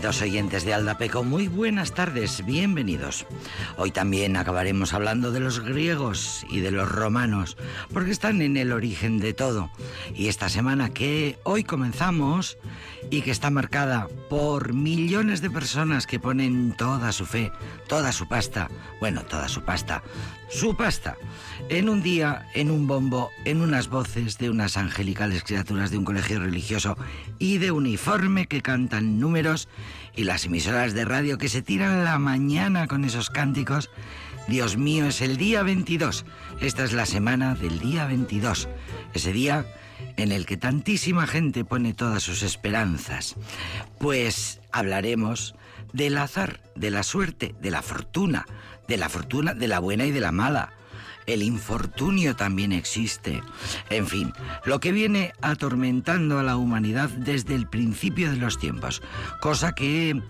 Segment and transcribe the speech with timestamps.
[0.00, 3.26] Queridos oyentes de Aldapeco, muy buenas tardes, bienvenidos.
[3.76, 7.58] Hoy también acabaremos hablando de los griegos y de los romanos,
[7.92, 9.70] porque están en el origen de todo.
[10.14, 12.56] Y esta semana que hoy comenzamos
[13.10, 17.50] y que está marcada por millones de personas que ponen toda su fe,
[17.88, 18.68] toda su pasta,
[19.00, 20.02] bueno, toda su pasta,
[20.48, 21.16] su pasta,
[21.68, 26.04] en un día, en un bombo, en unas voces de unas angelicales criaturas de un
[26.04, 26.96] colegio religioso
[27.38, 29.68] y de uniforme que cantan números
[30.14, 33.90] y las emisoras de radio que se tiran la mañana con esos cánticos.
[34.48, 36.24] Dios mío, es el día 22.
[36.60, 38.68] Esta es la semana del día 22.
[39.14, 39.66] Ese día
[40.16, 43.36] en el que tantísima gente pone todas sus esperanzas.
[43.98, 45.54] Pues hablaremos
[45.92, 48.46] del azar, de la suerte, de la fortuna,
[48.88, 50.72] de la fortuna de la buena y de la mala.
[51.26, 53.42] El infortunio también existe.
[53.88, 54.32] En fin,
[54.64, 59.02] lo que viene atormentando a la humanidad desde el principio de los tiempos.
[59.40, 60.20] Cosa que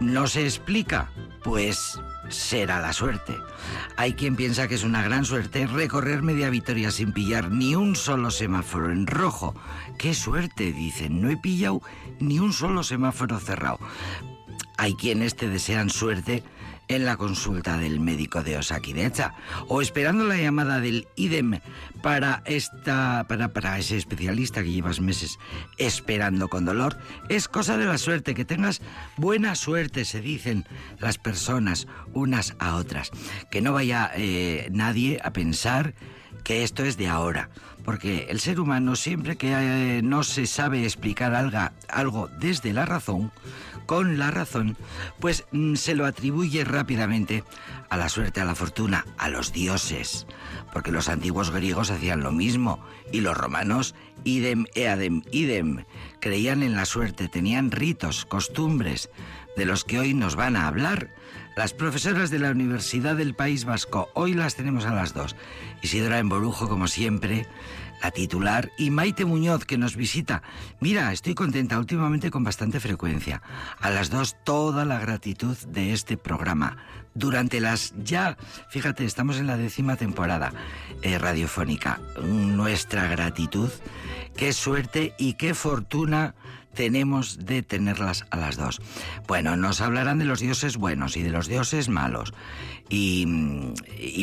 [0.00, 1.10] no se explica,
[1.42, 3.34] pues será la suerte.
[3.96, 7.96] Hay quien piensa que es una gran suerte recorrer media Vitoria sin pillar ni un
[7.96, 9.54] solo semáforo en rojo.
[9.98, 10.72] ¡Qué suerte!
[10.72, 11.82] Dicen, no he pillado
[12.20, 13.78] ni un solo semáforo cerrado.
[14.76, 16.42] Hay quienes te desean suerte
[16.88, 19.34] en la consulta del médico de Osakidecha
[19.68, 21.60] o esperando la llamada del IDEM
[22.02, 25.38] para, esta, para, para ese especialista que llevas meses
[25.78, 28.82] esperando con dolor, es cosa de la suerte, que tengas
[29.16, 30.66] buena suerte, se dicen
[30.98, 33.10] las personas unas a otras.
[33.50, 35.94] Que no vaya eh, nadie a pensar
[36.44, 37.48] que esto es de ahora,
[37.84, 41.34] porque el ser humano siempre que eh, no se sabe explicar
[41.88, 43.32] algo, desde la razón,
[43.86, 44.76] con la razón,
[45.20, 47.44] pues mm, se lo atribuye rápidamente
[47.88, 50.26] a la suerte, a la fortuna, a los dioses,
[50.72, 53.94] porque los antiguos griegos hacían lo mismo y los romanos
[54.24, 55.84] idem eadem idem,
[56.20, 59.10] creían en la suerte, tenían ritos, costumbres
[59.56, 61.10] de los que hoy nos van a hablar.
[61.56, 65.36] Las profesoras de la Universidad del País Vasco, hoy las tenemos a las dos.
[65.84, 67.46] Isidora Emborujo, como siempre,
[68.02, 70.42] la titular, y Maite Muñoz, que nos visita.
[70.80, 73.42] Mira, estoy contenta últimamente con bastante frecuencia.
[73.80, 76.78] A las dos, toda la gratitud de este programa.
[77.12, 78.38] Durante las ya,
[78.70, 80.54] fíjate, estamos en la décima temporada
[81.02, 82.00] eh, radiofónica.
[82.22, 83.68] Nuestra gratitud,
[84.38, 86.34] qué suerte y qué fortuna
[86.74, 88.80] tenemos de tenerlas a las dos.
[89.26, 92.34] Bueno, nos hablarán de los dioses buenos y de los dioses malos.
[92.88, 93.74] Y,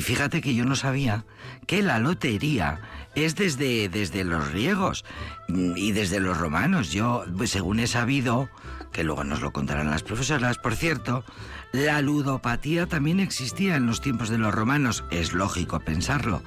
[0.03, 1.25] fíjate que yo no sabía
[1.66, 2.79] que la lotería
[3.16, 5.03] es desde, desde los griegos
[5.47, 6.91] y desde los romanos.
[6.91, 8.50] Yo, pues, según he sabido,
[8.91, 11.23] que luego nos lo contarán las profesoras, por cierto,
[11.72, 16.44] la ludopatía también existía en los tiempos de los romanos, es lógico pensarlo.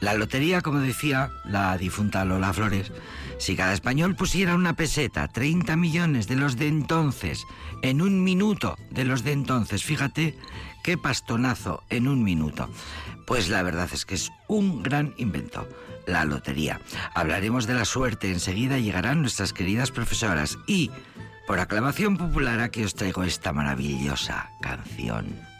[0.00, 2.90] La lotería, como decía la difunta Lola Flores,
[3.38, 7.44] si cada español pusiera una peseta, 30 millones de los de entonces,
[7.82, 10.36] en un minuto de los de entonces, fíjate
[10.82, 12.68] qué pastonazo en un minuto.
[13.26, 15.66] Pues la verdad es que es un gran invento
[16.06, 16.80] la lotería.
[17.14, 20.90] Hablaremos de la suerte, enseguida llegarán nuestras queridas profesoras y,
[21.46, 25.53] por aclamación popular, aquí os traigo esta maravillosa canción.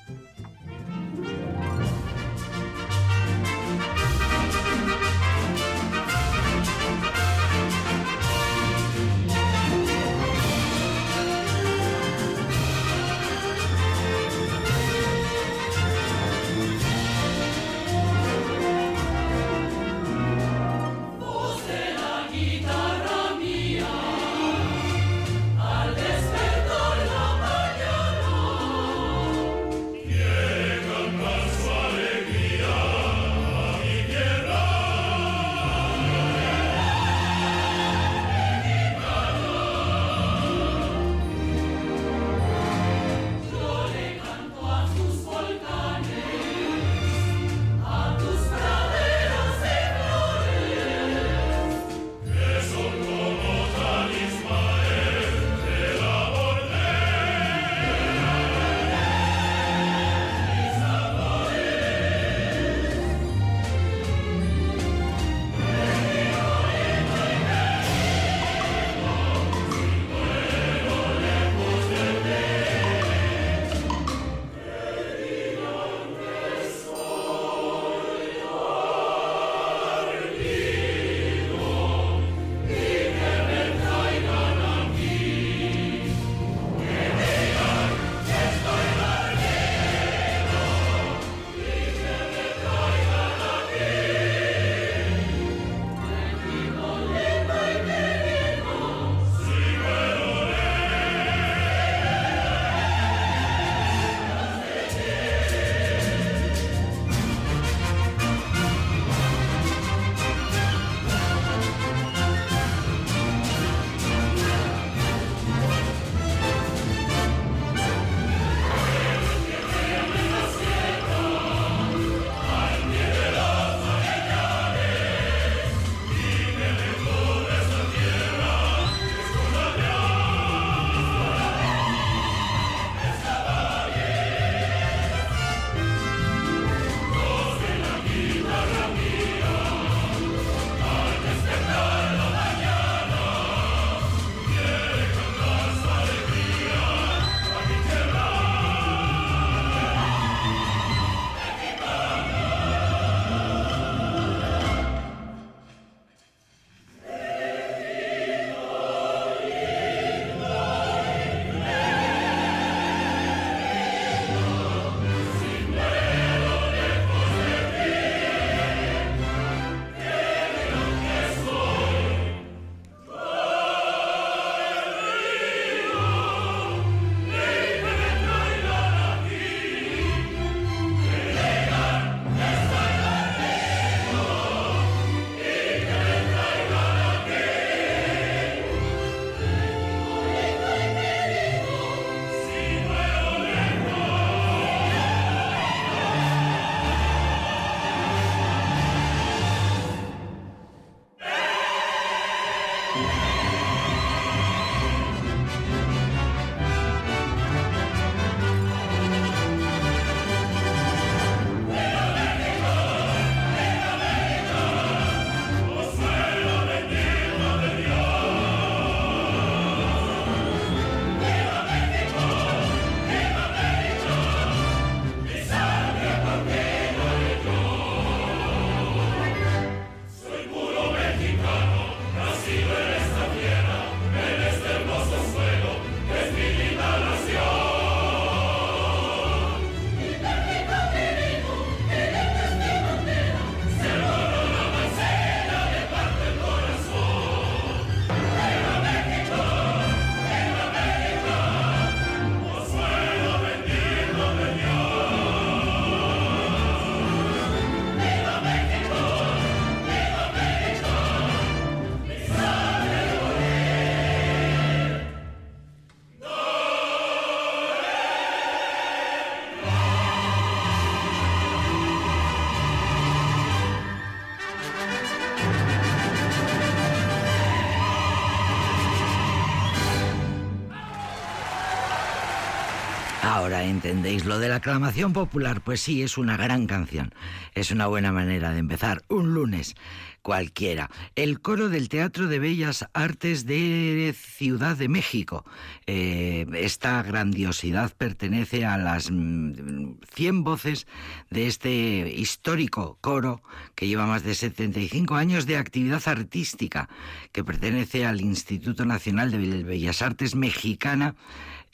[283.84, 285.60] Entendéis lo de la aclamación popular.
[285.60, 287.12] Pues sí, es una gran canción.
[287.54, 289.74] Es una buena manera de empezar un lunes
[290.22, 290.90] cualquiera.
[291.16, 295.44] El coro del Teatro de Bellas Artes de Ciudad de México.
[295.86, 300.86] Eh, esta grandiosidad pertenece a las 100 mm, voces
[301.28, 303.42] de este histórico coro
[303.74, 306.88] que lleva más de 75 años de actividad artística,
[307.32, 311.16] que pertenece al Instituto Nacional de Bellas Artes Mexicana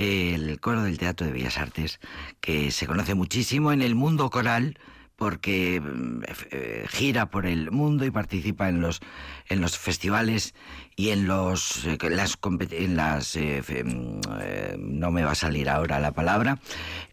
[0.01, 2.01] el coro del Teatro de Bellas Artes,
[2.41, 4.79] que se conoce muchísimo en el mundo coral
[5.17, 9.01] porque mm, eh, gira por el mundo y participa en los
[9.51, 10.55] en los festivales
[10.97, 12.39] y en los eh, las
[12.71, 14.21] en las eh, mm,
[14.79, 16.59] no me va a salir ahora la palabra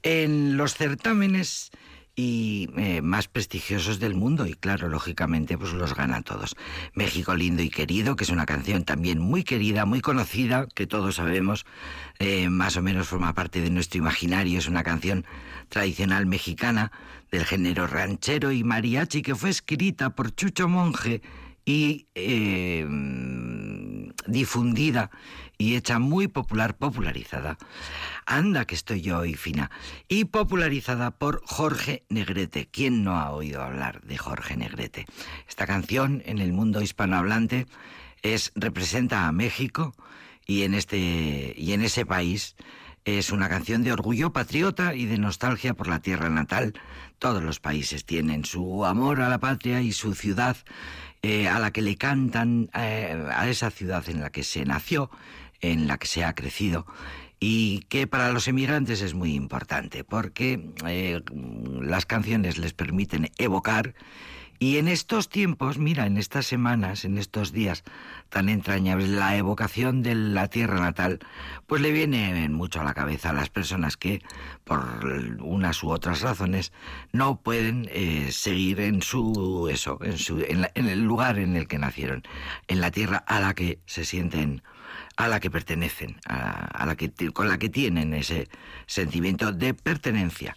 [0.04, 1.72] en los certámenes
[2.20, 2.68] y
[3.04, 6.56] más prestigiosos del mundo y claro, lógicamente pues los gana todos.
[6.94, 11.16] México lindo y querido, que es una canción también muy querida, muy conocida, que todos
[11.16, 11.66] sabemos,
[12.50, 15.26] más o menos forma parte de nuestro imaginario, es una canción
[15.70, 16.92] tradicional mexicana
[17.32, 21.22] del género ranchero y mariachi que fue escrita por Chucho Monje
[21.66, 22.84] y eh,
[24.26, 25.12] difundida
[25.58, 27.58] y hecha muy popular, popularizada.
[28.26, 29.72] Anda que estoy yo hoy fina.
[30.08, 32.68] Y popularizada por Jorge Negrete.
[32.72, 35.06] ¿Quién no ha oído hablar de Jorge Negrete?
[35.48, 37.68] Esta canción en el mundo hispanohablante
[38.22, 39.96] es representa a México
[40.46, 42.56] y en este y en ese país
[43.06, 46.74] es una canción de orgullo patriota y de nostalgia por la tierra natal.
[47.20, 50.58] Todos los países tienen su amor a la patria y su ciudad
[51.22, 55.10] eh, a la que le cantan, eh, a esa ciudad en la que se nació,
[55.62, 56.86] en la que se ha crecido
[57.40, 61.22] y que para los emigrantes es muy importante porque eh,
[61.82, 63.94] las canciones les permiten evocar
[64.60, 67.84] y en estos tiempos, mira, en estas semanas, en estos días
[68.30, 71.20] tan entrañables, la evocación de la tierra natal,
[71.68, 74.22] pues le viene mucho a la cabeza a las personas que,
[74.64, 74.80] por
[75.42, 76.74] unas u otras razones,
[77.12, 81.78] no pueden eh, seguir en su eso, en, su, en, el lugar en el que
[81.78, 82.24] nacieron,
[82.68, 84.64] en la tierra a la que se sienten
[85.18, 88.48] a la que pertenecen, a la que, con la que tienen ese
[88.86, 90.56] sentimiento de pertenencia.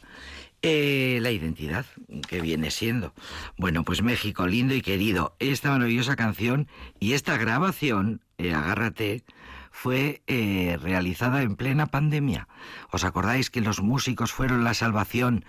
[0.62, 1.87] Eh, la identidad
[2.29, 3.14] que viene siendo.
[3.57, 9.25] Bueno, pues México, lindo y querido, esta maravillosa canción y esta grabación, eh, Agárrate,
[9.71, 12.47] fue eh, realizada en plena pandemia.
[12.90, 15.45] ¿Os acordáis que los músicos fueron la salvación?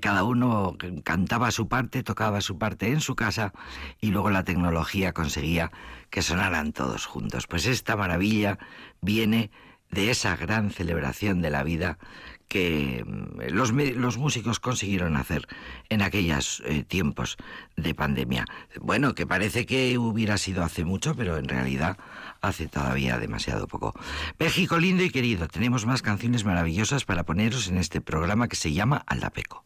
[0.00, 0.74] cada uno
[1.04, 3.52] cantaba su parte, tocaba su parte en su casa
[4.00, 5.70] y luego la tecnología conseguía
[6.08, 7.46] que sonaran todos juntos.
[7.46, 8.58] Pues esta maravilla
[9.02, 9.50] viene
[9.90, 11.98] de esa gran celebración de la vida
[12.48, 15.46] que mm, los, los músicos consiguieron hacer
[15.88, 17.36] en aquellos eh, tiempos
[17.76, 18.44] de pandemia.
[18.80, 21.96] Bueno, que parece que hubiera sido hace mucho, pero en realidad
[22.40, 23.94] hace todavía demasiado poco.
[24.38, 28.72] México lindo y querido, tenemos más canciones maravillosas para poneros en este programa que se
[28.72, 29.64] llama Aldapeco.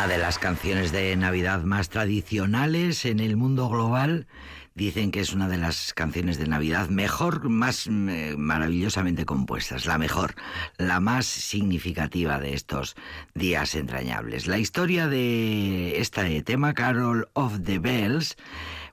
[0.00, 4.26] Una de las canciones de Navidad más tradicionales en el mundo global.
[4.74, 9.98] Dicen que es una de las canciones de Navidad mejor, más eh, maravillosamente compuestas, la
[9.98, 10.36] mejor,
[10.78, 12.96] la más significativa de estos
[13.34, 14.46] días entrañables.
[14.46, 18.38] La historia de este tema, Carol of the Bells,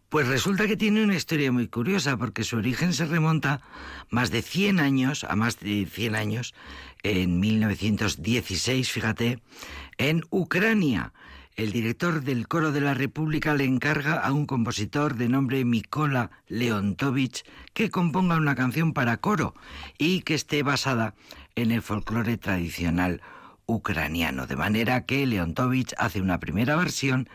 [0.09, 3.61] pues resulta que tiene una historia muy curiosa porque su origen se remonta
[4.09, 6.53] más de 100 años, a más de 100 años,
[7.03, 9.39] en 1916, fíjate,
[9.97, 11.13] en Ucrania.
[11.55, 16.29] El director del Coro de la República le encarga a un compositor de nombre Mikola
[16.47, 17.43] Leontovich
[17.73, 19.55] que componga una canción para coro
[19.97, 21.15] y que esté basada
[21.55, 23.21] en el folclore tradicional
[23.65, 24.45] ucraniano.
[24.45, 27.27] De manera que Leontovich hace una primera versión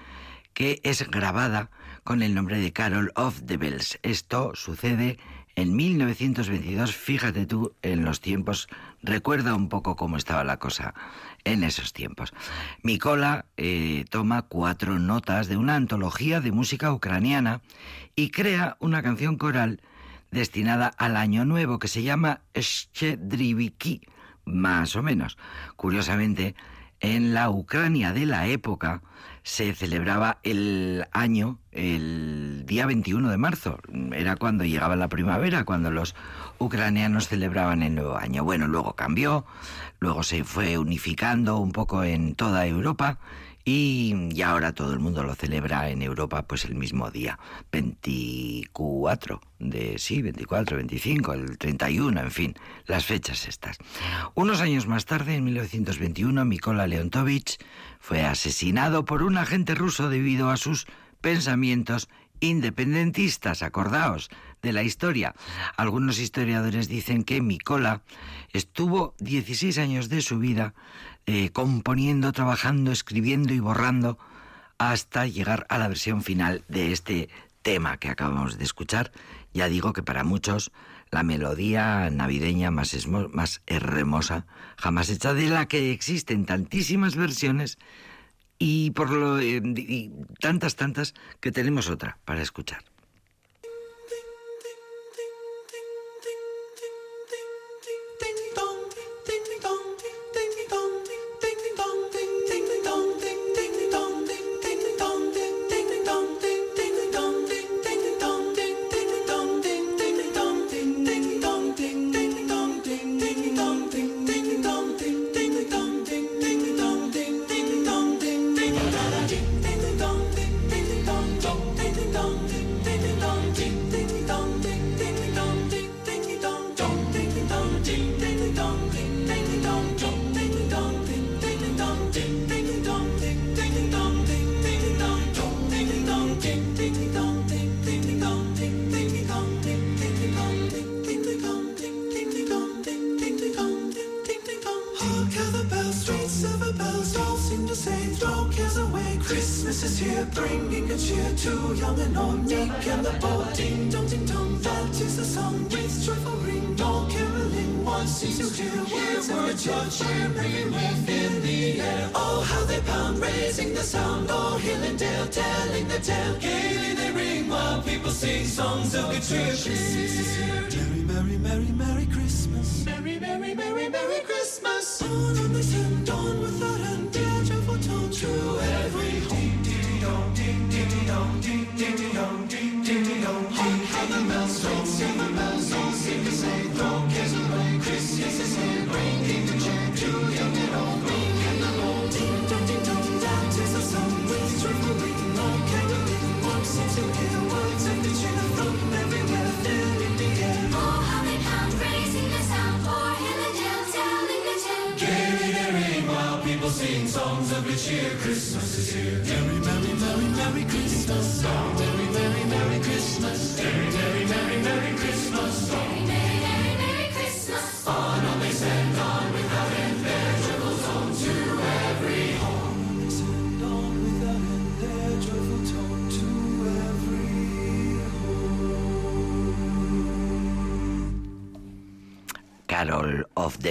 [0.54, 1.70] que es grabada
[2.04, 3.98] con el nombre de Carol of the Bells.
[4.02, 5.18] Esto sucede
[5.54, 8.68] en 1922, fíjate tú en los tiempos,
[9.02, 10.94] recuerda un poco cómo estaba la cosa
[11.44, 12.32] en esos tiempos.
[12.82, 17.60] Mikola eh, toma cuatro notas de una antología de música ucraniana
[18.16, 19.82] y crea una canción coral
[20.30, 24.00] destinada al Año Nuevo que se llama Shchedriviki,
[24.44, 25.36] más o menos.
[25.76, 26.54] Curiosamente,
[27.02, 29.02] en la Ucrania de la época
[29.42, 33.80] se celebraba el año el día 21 de marzo.
[34.12, 36.14] Era cuando llegaba la primavera, cuando los
[36.58, 38.44] ucranianos celebraban el nuevo año.
[38.44, 39.44] Bueno, luego cambió,
[39.98, 43.18] luego se fue unificando un poco en toda Europa
[43.64, 47.38] y, ahora todo el mundo lo celebra en Europa pues el mismo día,
[47.70, 52.54] 24 de sí, 24, 25, el 31, en fin,
[52.86, 53.78] las fechas estas.
[54.34, 57.58] Unos años más tarde, en 1921, Mikola Leontovich
[58.00, 60.86] fue asesinado por un agente ruso debido a sus
[61.20, 62.08] pensamientos
[62.40, 64.28] independentistas, acordaos
[64.62, 65.34] de la historia.
[65.76, 68.02] Algunos historiadores dicen que Mikola
[68.52, 70.74] estuvo 16 años de su vida
[71.26, 74.18] eh, componiendo, trabajando, escribiendo y borrando
[74.78, 77.28] hasta llegar a la versión final de este
[77.62, 79.12] tema que acabamos de escuchar.
[79.54, 80.72] Ya digo que para muchos
[81.10, 87.78] la melodía navideña más, más hermosa jamás hecha, de la que existen tantísimas versiones
[88.58, 92.91] y por lo eh, y tantas tantas que tenemos otra para escuchar.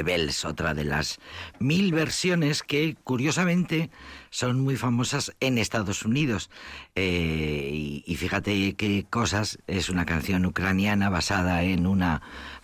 [0.04, 1.20] Bells, otra de las
[1.60, 3.90] mil versiones que curiosamente
[4.30, 6.50] son muy famosas en Estados Unidos.
[6.96, 12.22] Eh, y, fíjate qué cosas, es una canción ucraniana basada en una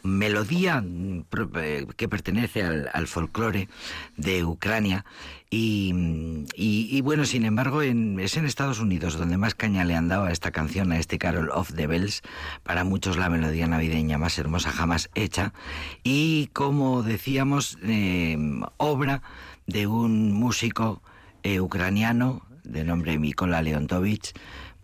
[0.07, 1.25] melodía mm,
[1.57, 3.69] eh, que pertenece al, folclore
[4.15, 5.05] de Ucrania.
[5.49, 7.91] Y, bueno, sin embargo, es
[8.37, 11.49] en Estados Unidos donde más caña le han dado a esta canción, a este Carol
[11.51, 12.21] of the Bells,
[12.63, 15.53] para muchos la melodía navideña más hermosa jamás hecha.
[16.03, 18.37] Y como decíamos, eh,
[18.75, 19.21] obra
[19.67, 21.01] de un músico
[21.43, 24.33] eh, ucraniano de nombre Mikola Leontovich,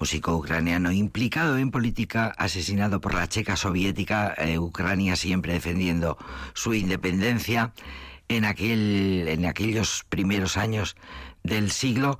[0.04, 6.18] músico ucraniano implicado en política, asesinado por la checa soviética, eh, Ucrania siempre defendiendo
[6.54, 7.72] su independencia
[8.28, 10.98] en, aquel, en aquellos primeros años
[11.42, 12.18] del siglo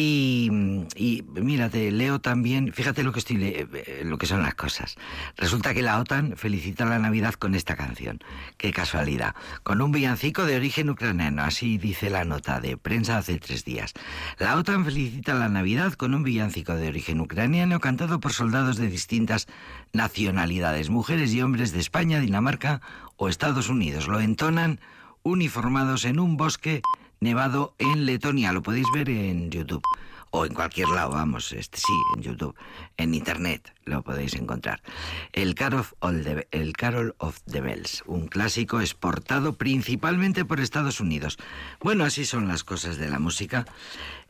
[0.00, 0.48] y,
[0.94, 4.94] y mírate, leo también, fíjate lo que estoy eh, lo que son las cosas.
[5.36, 8.20] Resulta que la OTAN felicita la Navidad con esta canción.
[8.58, 9.34] Qué casualidad.
[9.64, 13.92] Con un villancico de origen ucraniano, así dice la nota de prensa hace tres días.
[14.38, 18.86] La OTAN felicita la Navidad con un villancico de origen ucraniano cantado por soldados de
[18.86, 19.48] distintas
[19.92, 22.82] nacionalidades, mujeres y hombres de España, Dinamarca
[23.16, 24.06] o Estados Unidos.
[24.06, 24.78] Lo entonan
[25.24, 26.82] uniformados en un bosque
[27.20, 28.52] nevado en Letonia.
[28.52, 29.82] Lo podéis ver en YouTube
[30.30, 32.54] o en cualquier lado, vamos, este, sí, en YouTube,
[32.96, 34.82] en Internet lo podéis encontrar.
[35.32, 41.00] El Carol, of the, el Carol of the Bells, un clásico exportado principalmente por Estados
[41.00, 41.38] Unidos.
[41.80, 43.64] Bueno, así son las cosas de la música.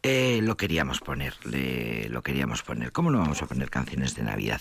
[0.03, 2.93] Eh, lo queríamos poner, lo queríamos poner.
[2.93, 4.61] ¿Cómo no vamos a poner canciones de Navidad?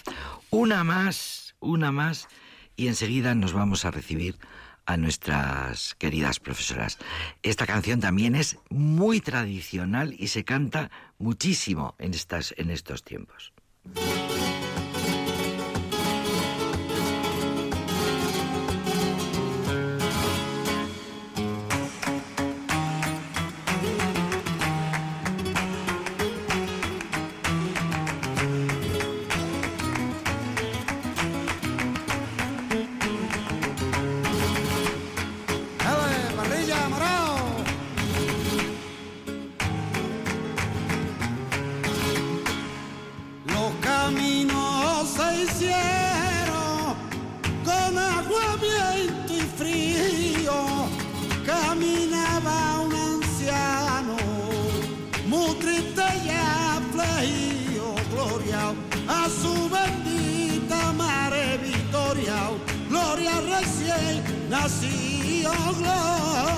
[0.50, 2.28] Una más, una más,
[2.76, 4.38] y enseguida nos vamos a recibir
[4.88, 6.98] a nuestras queridas profesoras.
[7.44, 13.54] Esta canción también es muy tradicional y se canta muchísimo en, estas, en estos tiempos.
[64.80, 66.57] see your oh glory.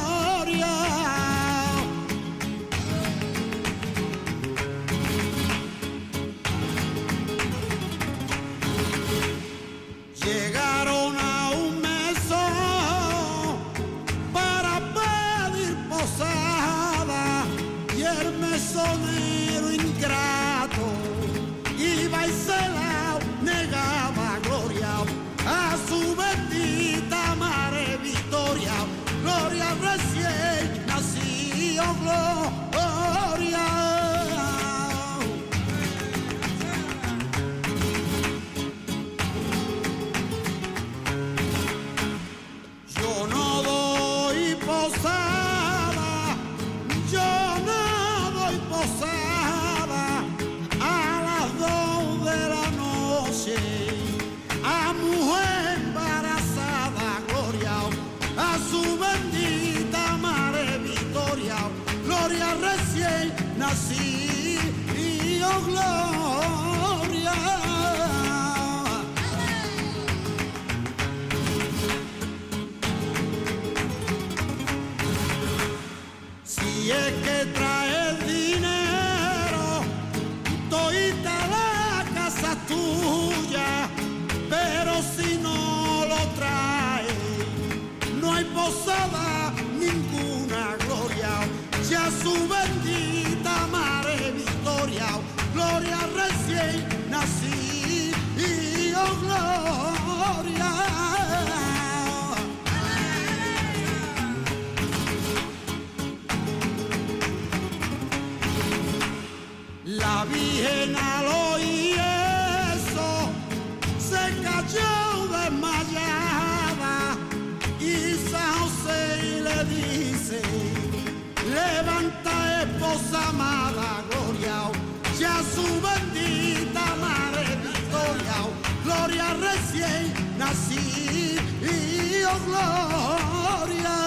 [132.49, 133.97] gloria.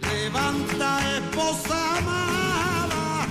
[0.00, 3.26] Levanta esposa amada,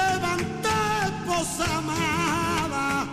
[0.00, 0.74] levanta
[1.10, 3.06] esposa amada,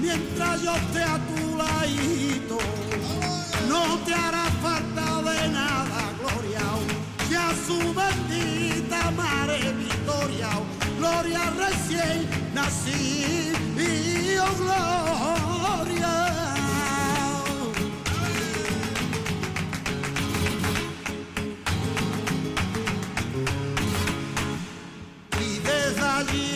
[0.00, 1.38] mientras yo esté a tu
[3.68, 6.62] no te hará falta de nada, gloria,
[7.30, 8.27] ya sube.
[11.08, 13.52] Gloria recién nací,
[14.40, 16.14] oh, gloria.
[25.40, 26.47] Y desde allí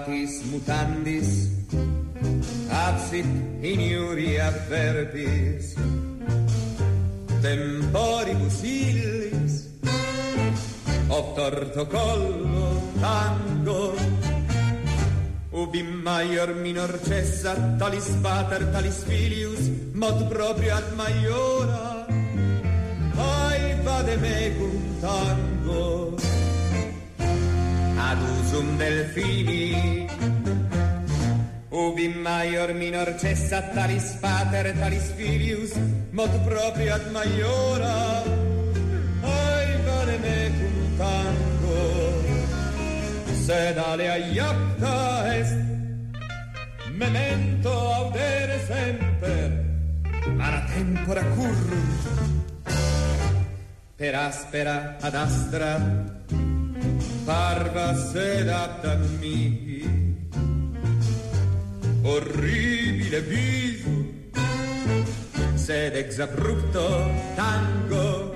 [0.00, 1.30] mutatis mutandis
[2.70, 3.26] absit
[3.62, 5.76] in iuria verbis
[7.42, 9.68] temporibus illis
[11.08, 13.94] obtorto collo tango.
[15.52, 22.06] Ubi maior minor cessa talis pater talis filius mod proprio ad maiora.
[23.18, 26.16] Ai vade mecum tango
[28.08, 29.64] ad usum delfini.
[31.70, 35.72] Ubi maior minor cessa talis pater talis filius
[36.12, 37.96] mod proprio ad maiora.
[39.22, 41.80] Ai vale mecum tango
[43.46, 44.98] sed alea iapta
[45.38, 45.56] est
[47.00, 49.50] memento audere semper
[50.46, 52.02] ara tempora currunt
[53.96, 55.70] per aspera ad astra
[57.30, 59.86] parva sed aptam mihi
[62.02, 63.94] orribile viso
[65.54, 66.86] sed ex abrupto
[67.38, 68.34] tango.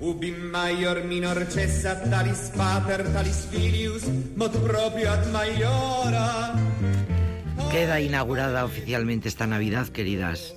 [0.00, 6.58] Ubi maior minor cessa talis pater talis filius mod proprio ad maiora.
[7.70, 10.54] Queda inaugurada oficialmente esta Navidad, queridas,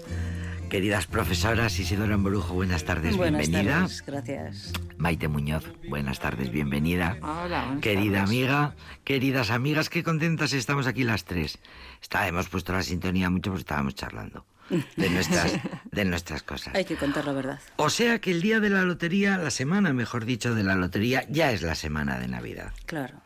[0.72, 1.78] queridas profesoras.
[1.80, 3.82] Isidora Embrujo, buenas tardes, Buenas bienvenida.
[3.82, 4.72] tardes, gracias.
[4.98, 7.18] Maite Muñoz, buenas tardes, bienvenida.
[7.22, 8.30] Hola, buenas Querida tardes.
[8.30, 11.60] amiga, queridas amigas, qué contentas estamos aquí las tres.
[12.02, 14.46] Está, hemos puesto la sintonía mucho porque estábamos charlando
[14.96, 15.52] de nuestras,
[15.92, 16.74] de nuestras cosas.
[16.74, 17.60] Hay que contar la verdad.
[17.76, 21.26] O sea que el día de la lotería, la semana, mejor dicho, de la lotería,
[21.30, 22.72] ya es la semana de Navidad.
[22.86, 23.22] Claro.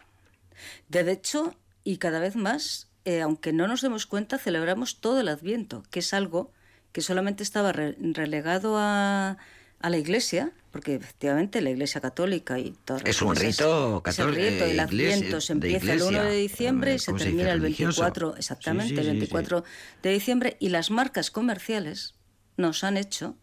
[0.90, 5.28] De hecho, y cada vez más, eh, aunque no nos demos cuenta, celebramos todo el
[5.28, 6.52] Adviento, que es algo
[6.96, 9.36] que solamente estaba re- relegado a,
[9.82, 14.18] a la Iglesia, porque efectivamente la Iglesia Católica y todas las Es un rito es
[14.20, 17.20] el rito, eh, el iglesia- Adviento se empieza el 1 de diciembre y se ¿cómo
[17.20, 18.02] se termina el Religioso.
[18.02, 19.20] 24, exactamente, Sí, sí, sí, el sí.
[19.20, 19.66] 24
[20.04, 22.16] de diciembre, y las marcas comerciales
[22.56, 23.36] nos han hecho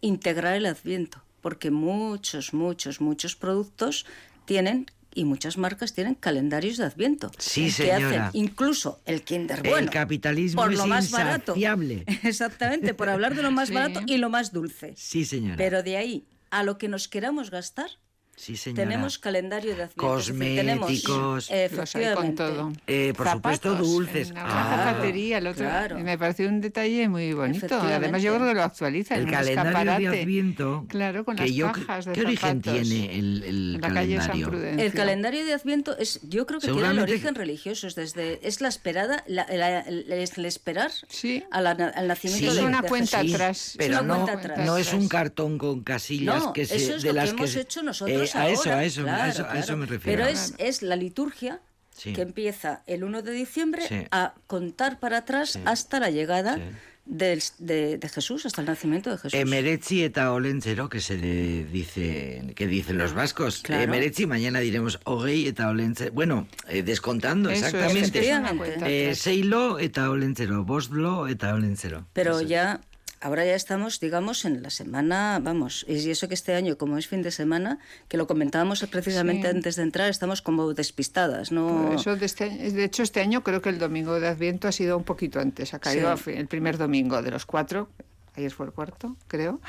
[0.00, 4.04] integrar el Adviento, porque muchos, muchos, muchos productos
[4.46, 7.30] tienen y muchas marcas tienen calendarios de Adviento.
[7.38, 8.30] Sí, que hacen señora.
[8.34, 9.90] incluso el Kinder El Bueno.
[9.90, 11.54] capitalismo por es lo más barato.
[12.22, 13.74] Exactamente, por hablar de lo más Sí.
[13.74, 14.92] barato y lo más dulce.
[14.96, 15.56] Sí, señora.
[15.56, 17.90] Pero de ahí a lo que nos queramos gastar,
[18.36, 18.84] sí, señora.
[18.84, 20.16] tenemos calendario de Adviento.
[20.16, 21.50] decir, tenemos, Cosméticos.
[21.50, 22.72] eh, Los hay con efectivamente, todo.
[22.86, 24.30] Eh, por supuesto, Zapatos, dulces.
[24.30, 24.44] En Ah.
[24.44, 25.64] una zapatería, el otro.
[25.64, 25.98] claro.
[25.98, 27.80] Me pareció un detalle muy bonito.
[27.80, 29.18] Además, yo creo que lo actualizan.
[29.18, 30.20] El en calendario de.
[30.22, 30.84] Adviento.
[30.88, 34.26] Claro, con las yo- cajas de ¿Qué origen tiene el, el En la calle San
[34.28, 34.48] calendario?
[34.48, 34.86] Prudencio.
[34.86, 38.60] El calendario de Adviento es, yo creo que tiene el origen religioso, es desde es
[38.60, 41.42] la esperada, la- la- el, es el esperar Sí.
[41.50, 43.74] a la- al nacimiento Sí, de es una de cuenta atrás.
[43.78, 44.66] Pero una no, cuenta atrás.
[44.66, 47.30] no es un cartón con casillas No, que se, eso es de lo que las
[47.30, 49.60] hemos hecho nosotros nosotros a eso, ahora, a eso, a claro, eso- a claro.
[49.60, 50.18] eso me refiero.
[50.24, 51.60] Pero es, es la liturgia
[51.96, 52.12] Sí.
[52.12, 54.02] que empieza el 1 de diciembre Sí.
[54.10, 56.58] a contar para atrás hasta la llegada
[57.06, 59.32] de, de Jesús, hasta el nacimiento de Jesús.
[59.34, 63.60] Emeretzi eta olentzero, que se le dice, que dicen los vascos.
[63.62, 63.84] Claro.
[63.84, 66.12] Emeretzi, mañana diremos ogei eta olentzero.
[66.12, 68.18] Bueno, eh, descontando Eso exactamente.
[68.18, 72.06] es Eh, seilo eta olentzero, bostlo eta olentzero.
[72.12, 72.80] Pero Eso ya,
[73.20, 77.08] ahora ya estamos, digamos, en la semana, vamos, y eso que este año, como es
[77.08, 79.56] fin de semana, que lo comentábamos precisamente Sí.
[79.56, 81.84] antes de entrar, estamos como despistadas, ¿no?
[81.88, 84.72] Por eso de, este de hecho, este año creo que el domingo de Adviento ha
[84.72, 85.74] sido un poquito antes.
[85.74, 86.30] Ha caído Sí.
[86.32, 87.88] el primer domingo de los cuatro.
[88.36, 89.60] Ayer fue el cuarto, creo.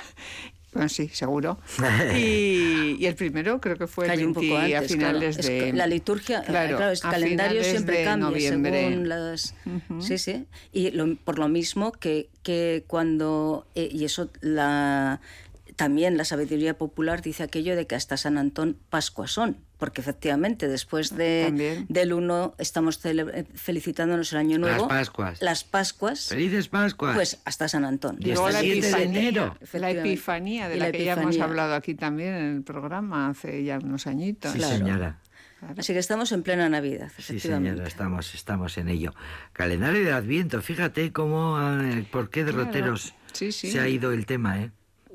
[0.78, 1.60] Bueno, sí, seguro.
[2.18, 5.38] Y, y el primero creo que fue el Cayó un 20 poco antes, a finales
[5.38, 5.66] claro.
[5.66, 5.74] De...
[5.74, 8.90] la liturgia, eh, Claro, claro, el calendario siempre cambia noviembre.
[8.90, 9.56] según las...
[10.00, 10.46] Sí, sí.
[10.72, 13.68] Y lo- por lo mismo que, que cuando...
[13.76, 15.20] eh, y eso la...
[15.76, 20.68] También la sabiduría popular dice aquello de que hasta San Antón Pascua son, porque efectivamente
[20.68, 23.00] después de, del 1 estamos
[23.54, 24.88] felicitándonos el Año Las Nuevo.
[24.88, 25.42] Pascuas.
[25.42, 27.16] Las Pascuas, Felices Pascuas.
[27.16, 28.18] pues hasta San Antón.
[28.20, 29.58] Y Y luego hasta la el 7 de epifanía, enero.
[29.74, 33.30] la epifanía de Y la, la que ya hemos hablado aquí también en el programa
[33.30, 34.52] hace ya unos añitos.
[34.52, 34.78] sí, claro.
[34.78, 35.20] señora.
[35.76, 39.16] Así que estamos en plena Navidad, Sí, señora, estamos, estamos en ello.
[39.54, 43.72] Calendario de Adviento, fíjate cómo, eh, por qué derroteros Sí, sí.
[43.72, 44.72] se ha ido el tema, ¿eh?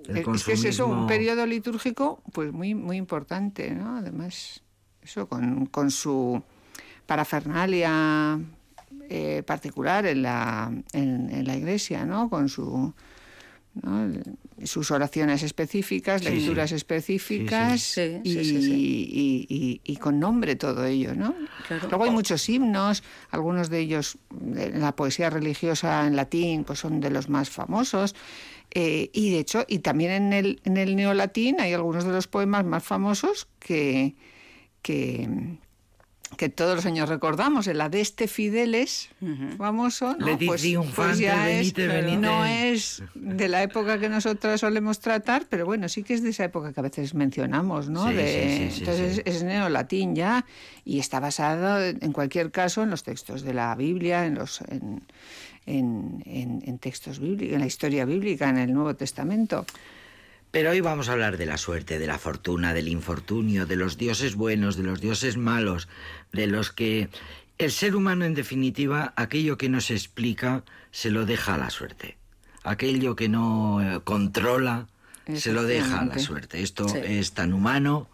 [0.09, 3.97] El es que es eso, un periodo litúrgico pues muy, muy importante, ¿no?
[3.99, 4.63] Además,
[5.03, 6.43] eso con, con su
[7.07, 8.39] parafernalia
[9.09, 12.29] eh, particular en la, en, en la iglesia, ¿no?
[12.29, 12.93] Con su...
[13.75, 14.13] ¿no?
[14.65, 16.77] Sus oraciones específicas, Sí, lecturas sí.
[16.77, 18.21] específicas Sí, sí.
[18.23, 18.73] y, Sí, sí, sí.
[18.75, 21.35] y- y- y con nombre todo ello, ¿no?
[21.67, 21.89] Claro.
[21.89, 24.19] Luego hay muchos himnos, algunos de ellos
[24.55, 28.15] en la poesía religiosa en latín pues son de los más famosos.
[28.75, 32.27] Eh, y de hecho, y también en el, en el neolatín hay algunos de los
[32.27, 34.15] poemas más famosos que,
[34.81, 35.29] que,
[36.39, 37.67] que todos los años recordamos.
[37.67, 39.11] El Adeste Fideles,
[39.59, 40.25] famoso, ¿no?
[40.39, 40.63] Pues,
[40.97, 42.17] pues ya es- venite, venite.
[42.17, 46.31] no es de la época que nosotros solemos tratar, pero bueno, sí que es de
[46.31, 48.09] esa época que a veces mencionamos, ¿no?
[48.09, 49.23] Sí, De- sí, sí, sí, entonces sí.
[49.27, 50.47] es neolatín ya
[50.87, 55.03] y está basado en cualquier caso en los textos de la Biblia, en los en,
[55.67, 59.65] en- en- en textos bíblicos, en la historia bíblica, en el Nuevo Testamento.
[60.51, 63.97] Pero hoy vamos a hablar de la suerte, de la fortuna, del infortunio, de los
[63.97, 65.89] dioses buenos, de los dioses malos,
[66.33, 67.09] de los que
[67.59, 71.71] el ser humano, en definitiva, aquello que no se explica, se lo deja a la
[71.71, 72.17] suerte.
[72.65, 74.89] Aquello que no eh, controla,
[75.35, 76.63] se lo deja a la suerte.
[76.63, 76.99] Esto Sí.
[77.03, 78.09] es tan humano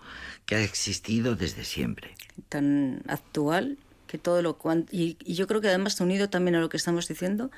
[0.47, 2.15] que ha existido desde siempre.
[2.49, 3.79] tan actual
[4.09, 6.77] que todo lo cuan- y, y yo creo que además unido también a lo que
[6.77, 7.51] estamos diciendo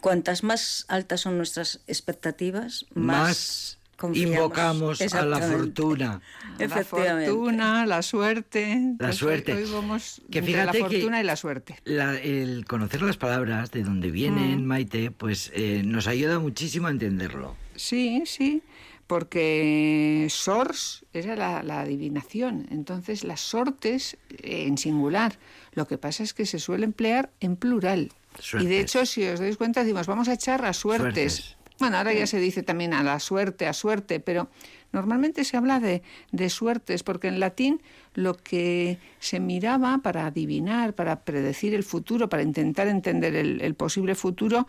[0.00, 3.78] cuantas más altas son nuestras expectativas más,
[4.12, 6.20] invocamos a la fortuna.
[6.58, 7.30] La Efectivamente.
[7.30, 8.76] fortuna, la suerte.
[8.98, 9.54] La Pues suerte.
[9.54, 11.76] Hoy vamos Que la fíjate que- fortuna y la suerte.
[11.84, 14.66] La- el conocer las palabras, de dónde vienen, Mm.
[14.66, 17.56] Maite, pues eh, nos ayuda muchísimo a entenderlo.
[17.74, 18.62] Sí, sí,
[19.06, 25.38] porque sors era la, la adivinación, entonces las sortes eh, en singular.
[25.72, 28.12] Lo que pasa es que se suele emplear en plural.
[28.60, 31.34] Y de hecho, si os dais cuenta, decimos, vamos a echar a suertes.
[31.34, 31.56] Suertes.
[31.78, 34.48] Bueno, ahora ya se dice también a la suerte, a suerte, pero
[34.92, 36.02] normalmente se habla de,
[36.32, 37.82] de suertes, porque en latín
[38.14, 43.74] lo que se miraba para adivinar, para predecir el futuro, para intentar entender el, el
[43.74, 44.66] posible futuro,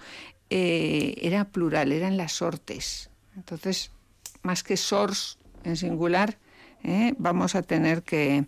[0.49, 3.09] eh, era plural, eran las sortes.
[3.37, 3.91] Entonces,
[4.47, 6.37] más que sors en singular,
[6.83, 8.45] eh, vamos a tener que,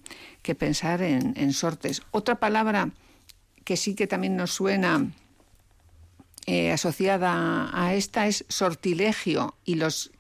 [0.58, 2.02] pensar en, sortes.
[2.12, 2.92] Otra palabra
[3.66, 5.12] que sí que también nos suena
[6.46, 10.12] eh, asociada a esta es sortilegio y los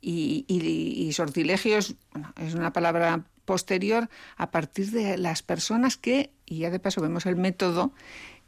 [0.00, 1.94] y, sortilegios
[2.36, 7.26] es una palabra posterior a partir de las personas que y ya de paso vemos
[7.26, 7.92] el método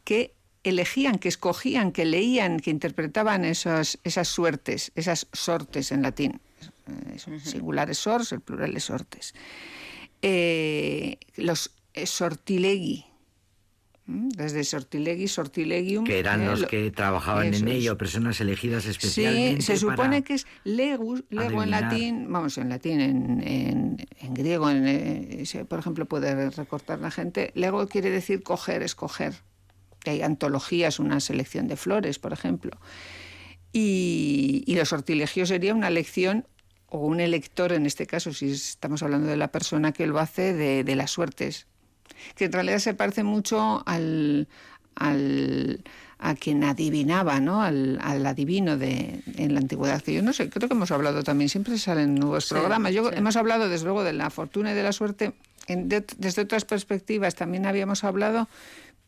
[0.05, 0.35] que
[0.65, 6.41] elegían, que escogían, que leían, que interpretaban esas suertes, esas sortes en latín.
[6.89, 9.35] Eh, son Singulares sors, el plural es sortes.
[10.23, 13.05] Eh, los eh, sortilegui,
[14.07, 16.05] desde sortilegui, sortilegium.
[16.05, 17.75] Que eran eh, los lo- que trabajaban en es.
[17.75, 19.61] ello, personas elegidas especialmente.
[19.61, 24.07] Sí, se supone para- que es legus, lego en latín, vamos, en latín, en, en-
[24.19, 27.53] en griego, en, eh, por ejemplo, puede recortar la gente.
[27.55, 29.35] Lego quiere decir coger, escoger.
[30.01, 32.71] Que hay antologías, una selección de flores, por ejemplo.
[33.73, 36.47] Y, y los sortilegios sería una lección
[36.91, 40.55] o un elector, en este caso, si estamos hablando de la persona que lo hace,
[40.55, 41.67] de, de las suertes.
[42.35, 44.49] Que en realidad se parece mucho al,
[44.97, 45.85] al,
[46.19, 47.63] a quien adivinaba, ¿no?
[47.63, 51.23] Al, al adivino de, en la antigüedad, que yo no sé, creo que hemos hablado
[51.23, 52.93] también, siempre salen nuevos Sí, programas.
[52.95, 53.15] Yo, sí.
[53.17, 55.33] Hemos hablado, desde luego, de la fortuna y de la suerte
[55.67, 58.49] en- de- desde otras perspectivas, también habíamos hablado,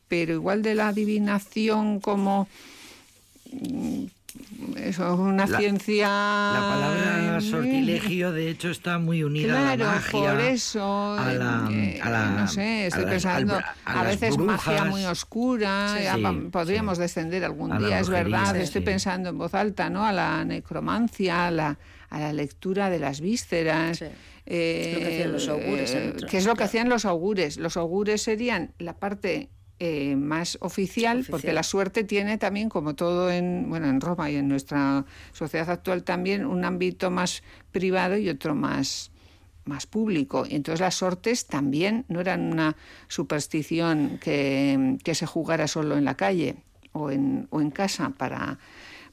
[0.08, 2.46] pero igual de la adivinación como
[4.76, 6.06] eso, una La- ciencia...
[6.08, 10.10] La palabra sortilegio, de hecho, está muy unida a la magia.
[10.12, 14.84] por eso, a la- eh, a la- no sé, estoy pensando, al- a veces magia
[14.84, 17.02] muy oscura, Sí, sí, podríamos sí.
[17.02, 18.84] descender algún día, es verdad, sí, estoy sí.
[18.86, 20.04] pensando en voz alta, ¿no?
[20.04, 21.78] A la necromancia, a la,
[22.10, 23.98] a la lectura de las vísceras.
[23.98, 24.06] Sí.
[24.46, 27.56] eh, Lo que hacían los augures, eh, ¿Qué es lo que hacían los augures?
[27.56, 29.48] Los augures serían la parte
[29.82, 31.54] eh, más oficial, porque Oficial.
[31.54, 36.04] la suerte tiene también, como todo en, bueno, en Roma y en nuestra sociedad actual
[36.04, 39.10] también, un ámbito más privado y otro más,
[39.64, 40.44] más público.
[40.46, 42.76] Y entonces las sortes también no eran una
[43.08, 46.56] superstición que, que se jugara solo en la calle
[46.92, 48.58] o en, o en casa para,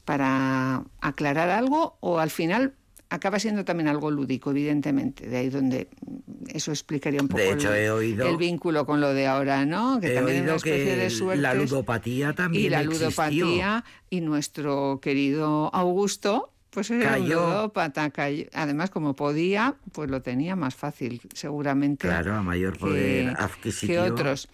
[0.04, 2.74] para aclarar algo o al final
[3.10, 5.26] acaba siendo también algo lúdico, evidentemente.
[5.28, 8.84] De ahí donde mm, eso explicaría un poco De hecho, el, he oído- el vínculo
[8.86, 9.98] con lo de ahora, ¿no?
[10.00, 11.40] Que también es una especie de suerte.
[11.42, 13.06] la ludopatía también Y la existió.
[13.06, 17.42] ludopatía y nuestro querido Augusto, pues era Cayó.
[17.44, 18.10] un ludópata.
[18.10, 18.44] cayó.
[18.52, 22.06] Además, como podía, pues lo tenía más fácil, seguramente.
[22.08, 23.36] Claro, a mayor que- poder
[23.80, 24.48] que otros.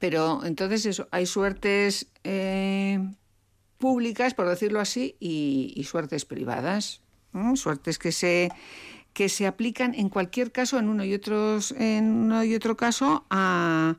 [0.00, 2.98] Pero entonces eso, hay suertes eh,
[3.78, 7.02] públicas, por decirlo así, y, y suertes privadas.
[7.56, 8.50] Suertes que se
[9.12, 13.24] que se aplican en cualquier caso, en uno y otros, en uno y otro caso,
[13.30, 13.96] a,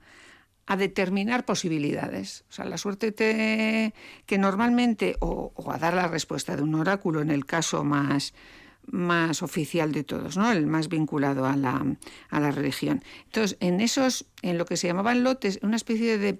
[0.68, 2.46] a determinar posibilidades.
[2.50, 3.96] O sea, la suerte te-
[4.28, 8.36] que normalmente, o, o a dar la respuesta de un oráculo en el caso más,
[8.86, 10.52] más oficial de todos, ¿no?
[10.52, 11.84] El más vinculado a la,
[12.30, 13.04] a la religión.
[13.26, 16.40] Entonces, en esos, en lo que se llamaban lotes, una especie de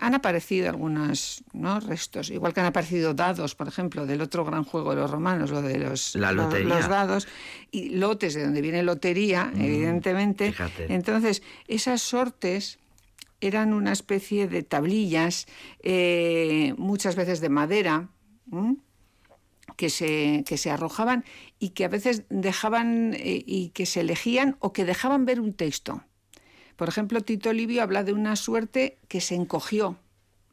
[0.00, 1.80] han aparecido algunos ¿no?
[1.80, 5.50] restos, igual que han aparecido dados, por ejemplo, del otro gran juego de los romanos,
[5.50, 6.74] lo de los, La los- lotería.
[6.76, 7.28] los dados,
[7.70, 10.52] y lotes de donde viene lotería, evidentemente.
[10.52, 10.92] fíjate.
[10.94, 12.78] Entonces, esas sortes
[13.40, 15.46] eran una especie de tablillas,
[15.82, 18.08] eh, muchas veces de madera,
[18.52, 18.76] ¿m?
[19.76, 21.24] que se, que se arrojaban
[21.58, 25.52] y que a veces dejaban eh, y que se elegían o que dejaban ver un
[25.52, 26.02] texto.
[26.76, 29.96] Por ejemplo, Tito Livio habla de una suerte que se encogió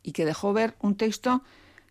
[0.03, 1.43] y que dejó ver un texto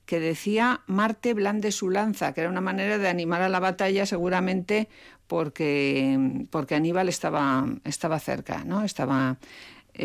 [0.07, 4.07] que decía Marte blande su lanza, que era una manera de animar a la batalla
[4.07, 4.89] seguramente
[5.28, 8.83] porque, porque Aníbal estaba, estaba cerca, ¿no?
[8.83, 9.39] Estaba,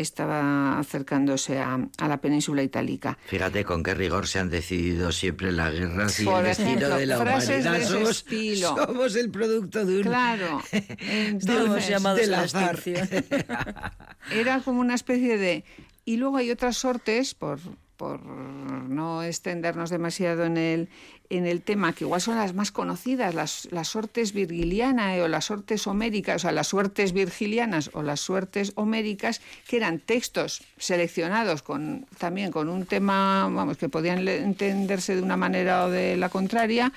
[0.00, 3.18] estaba acercándose a, a la península itálica.
[3.26, 6.96] Fíjate con qué rigor se han decidido siempre las guerras y Por el destino ejemplo,
[6.96, 7.72] de la humanidad.
[7.78, 8.76] de somos, estilo.
[8.76, 10.02] somos el producto de un...
[10.02, 10.62] Claro.
[11.00, 12.78] Entonces, llamados a la azar.
[14.32, 15.64] era como una especie de...
[16.04, 17.58] Y luego hay otras sortes, por,
[17.96, 20.88] por no extendernos demasiado en el,
[21.30, 25.46] en el tema, que igual son las más conocidas, las, las sortes virgilianas o las
[25.46, 31.62] sortes homéricas, o sea, las suertes virgilianas o las suertes homéricas, que eran textos seleccionados
[31.62, 36.28] con, también con un tema, vamos, que podían entenderse de una manera o de la
[36.28, 36.92] contraria,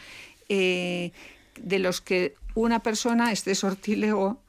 [0.50, 1.12] eh,
[1.58, 4.40] de los que una persona, este sortílego,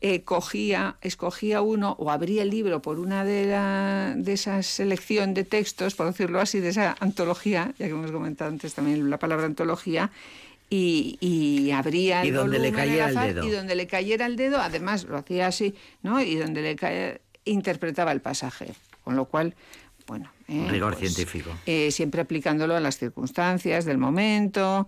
[0.00, 5.34] eh, cogía, escogía uno o abría el libro por una de, la- de esa selección
[5.34, 9.18] de textos, por decirlo así, de esa antología, ya que hemos comentado antes también la
[9.18, 10.10] palabra antología,
[10.70, 13.46] y, y abría Y el donde le volumen cayera el azar, dedo.
[13.46, 16.20] y donde le cayera el dedo, además lo hacía así, ¿no?
[16.20, 19.54] Y donde le caía, interpretaba el pasaje, con lo cual,
[20.06, 21.50] bueno, eh, Rigor científico.
[21.66, 24.86] eh, siempre aplicándolo a las circunstancias del momento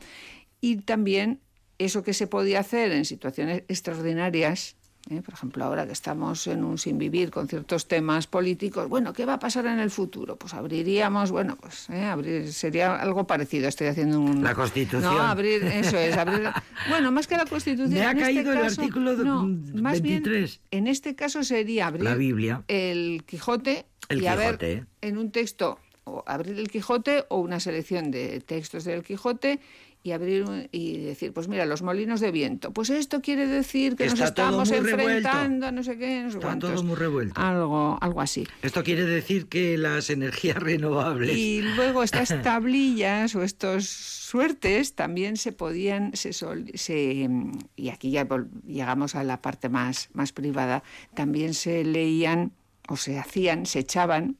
[0.60, 1.40] y también
[1.78, 4.76] eso que se podía hacer en situaciones extraordinarias.
[5.08, 5.22] ¿Eh?
[5.22, 9.24] Por ejemplo, ahora que estamos en un sin vivir con ciertos temas políticos, bueno, ¿qué
[9.24, 10.36] va a pasar en el futuro?
[10.36, 12.04] Pues abriríamos, bueno, pues ¿eh?
[12.04, 13.68] abrir, sería algo parecido.
[13.68, 14.42] Estoy haciendo un.
[14.42, 15.14] La Constitución.
[15.14, 16.50] No, abrir, eso es, abrir.
[16.88, 17.90] Bueno, más que la Constitución.
[17.98, 20.60] Me ha en este caído el caso, artículo no, más 23.
[20.70, 22.62] Bien, en este caso sería abrir La Biblia.
[22.68, 24.86] el Quijote El y a ver Quijote.
[25.00, 29.60] en un texto o abrir el Quijote o una selección de textos del Quijote
[30.02, 32.72] y abrir un- y decir, pues mira, los molinos de viento.
[32.72, 36.36] Pues esto quiere decir que nos Está estamos enfrentando a no sé qué, no sé
[36.38, 36.72] Está cuántos.
[36.72, 37.38] todo muy revuelto.
[37.40, 38.46] Algo, algo así.
[38.62, 41.36] Esto quiere decir que las energías renovables...
[41.36, 47.28] Y luego estas tablillas o estos suertes también se podían, se, sol- se-
[47.76, 48.26] y aquí ya
[48.66, 50.82] llegamos a la parte más, más privada,
[51.14, 52.52] también se leían
[52.88, 54.36] o se hacían, se echaban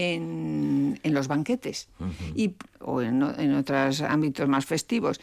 [0.00, 1.88] en, en los banquetes
[2.34, 5.20] y, o en, en otros ámbitos más festivos.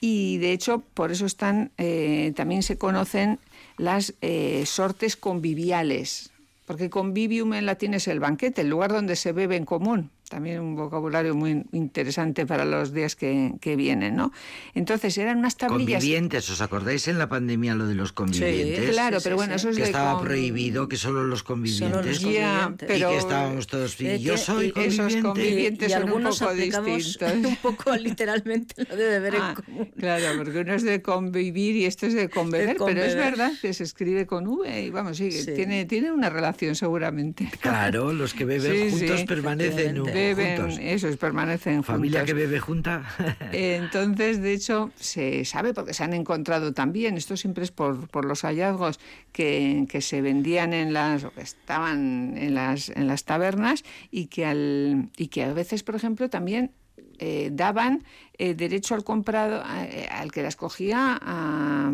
[0.00, 3.38] Y de hecho, por eso están, eh, también se conocen
[3.78, 6.30] las eh, sortes conviviales.
[6.66, 10.10] porque convivium en latín es el banquete, el lugar donde se bebe en común.
[10.34, 14.32] También un vocabulario muy interesante para los días que, que vienen, ¿no?
[14.74, 16.00] Entonces eran unas tablillas.
[16.02, 18.90] Convivientes, ¿os acordáis en la pandemia lo de los convivientes?
[18.90, 21.44] Claro, Sí, pero sí, bueno, eso es que de estaba con- prohibido que solo los
[21.44, 22.88] convivientes los Ya, convivientes.
[22.88, 26.08] pero y que estábamos todos Eh, yo soy y esos conviviente convivientes y son un
[26.08, 27.16] algunos poco distintos.
[27.44, 29.92] un poco literalmente lo de beber Ah, en común.
[29.96, 33.72] claro, porque uno es de convivir y esto es de conbeber, pero es verdad que
[33.72, 35.52] se escribe con V y vamos, sí, Sí.
[35.54, 37.48] tiene, tiene una relación seguramente.
[37.60, 40.23] claro los que beben Sí, juntos sí, permanecen efectivamente.
[40.34, 42.34] Beben, juntos eso es, permanecen familia juntos.
[42.34, 43.02] que bebe junta
[43.52, 48.24] Entonces, de hecho, se sabe, porque se han encontrado también, esto siempre es por, por
[48.24, 49.00] los hallazgos
[49.32, 54.26] que, que se vendían en las, o que estaban en las, en las tabernas y
[54.26, 56.70] que, al, y que a veces, por ejemplo, también
[57.18, 58.02] eh, daban
[58.38, 61.92] eh, derecho al comprado, eh, al que las cogía, a-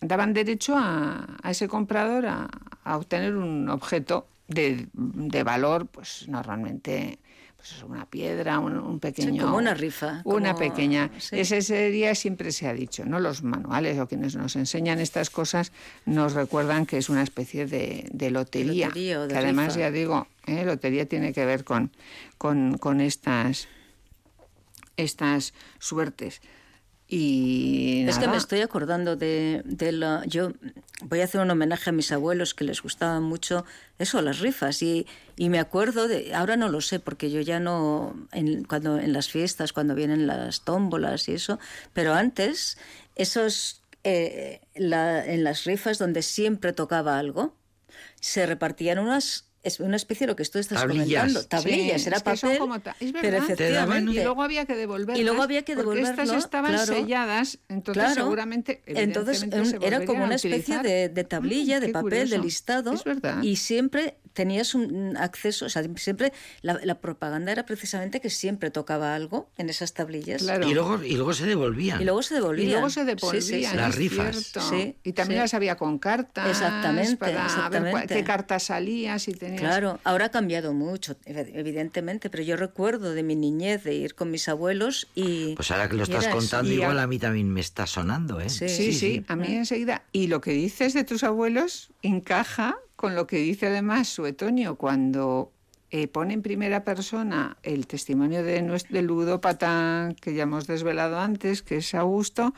[0.00, 2.48] daban derecho a, a ese comprador a,
[2.84, 7.18] a obtener un objeto de, de valor, pues normalmente
[7.62, 9.44] pues una piedra, un, un pequeño...
[9.44, 11.10] como una rifa, Una como- pequeña.
[11.18, 11.38] sí.
[11.38, 13.20] Ese sería, siempre se ha dicho, ¿no?
[13.20, 15.70] Los manuales o quienes nos enseñan estas cosas
[16.04, 18.88] nos recuerdan que es una especie de, de lotería.
[18.88, 20.64] lotería o de que además, ya digo, ¿eh?
[20.64, 21.92] lotería tiene que ver con,
[22.36, 23.68] con, con estas,
[24.96, 26.40] estas suertes.
[27.14, 30.24] Y Es que me estoy acordando de, de la...
[30.26, 30.52] Yo
[31.02, 33.66] voy a hacer un homenaje a mis abuelos que les gustaban mucho
[33.98, 34.82] eso, las rifas.
[34.82, 35.06] Y,
[35.36, 36.34] y me acuerdo de...
[36.34, 38.14] Ahora no lo sé porque yo ya no...
[38.32, 41.58] En, cuando, en las fiestas, cuando vienen las tómbolas y eso.
[41.92, 42.78] Pero antes,
[43.14, 43.82] esos...
[44.04, 47.54] eh, la- en las rifas donde siempre tocaba algo,
[48.20, 49.44] se repartían unas...
[49.62, 51.20] Es una especie de lo que tú estás Tablillas.
[51.22, 51.44] comentando.
[51.48, 52.58] Tablillas, Sí, era es que son papel.
[52.58, 53.56] como ta- es pero verdad.
[53.56, 55.18] Te daban- y luego había que devolverlas.
[55.18, 56.94] Y luego había que porque estas devolverlo, estaban claro.
[56.94, 58.22] selladas, entonces Claro.
[58.22, 62.92] seguramente Entonces se era como una especie de, de tablilla, Mm, de papel, de listado.
[62.92, 63.42] Es verdad.
[63.42, 66.32] Y siempre tenías un acceso, o sea, siempre
[66.62, 70.42] la, la propaganda era precisamente que siempre tocaba algo en esas tablillas.
[70.42, 70.66] Claro.
[70.66, 72.68] y luego y luego se devolvían Y luego se devolvían.
[72.68, 73.76] Y luego se devolvían, sí, sí.
[73.76, 74.52] Las rifas.
[75.04, 75.42] y también sí.
[75.42, 76.48] las había con cartas.
[76.48, 78.14] Exactamente, Para ver cuál- exactamente.
[78.14, 79.51] qué cartas salía, si tenías...
[79.58, 84.14] Claro, ahora ha cambiado mucho, ev- evidentemente, pero yo recuerdo de mi niñez de ir
[84.14, 85.54] con mis abuelos y...
[85.56, 88.40] pues ahora que lo estás contando Y igual a- a mí también me está sonando
[88.40, 88.68] eh Sí.
[88.68, 90.02] Sí, sí, a mí enseguida.
[90.12, 95.52] Y lo que dices de tus abuelos encaja con lo que dice además Suetonio cuando
[95.90, 101.62] eh, pone en primera persona el testimonio de nuestro, ludópata que ya hemos desvelado antes,
[101.62, 102.54] que es Augusto.